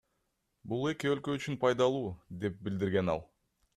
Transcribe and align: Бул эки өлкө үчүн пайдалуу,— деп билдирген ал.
Бул 0.71 0.87
эки 0.91 1.11
өлкө 1.15 1.35
үчүн 1.39 1.59
пайдалуу,— 1.65 2.03
деп 2.45 2.57
билдирген 2.69 3.13
ал. 3.15 3.23